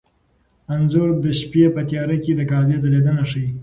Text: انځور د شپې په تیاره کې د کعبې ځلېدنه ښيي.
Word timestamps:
انځور 0.73 1.09
د 1.23 1.25
شپې 1.39 1.63
په 1.75 1.81
تیاره 1.89 2.17
کې 2.23 2.31
د 2.35 2.41
کعبې 2.49 2.77
ځلېدنه 2.83 3.23
ښيي. 3.31 3.49